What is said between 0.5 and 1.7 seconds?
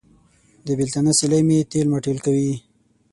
د بېلتانه سیلۍ مې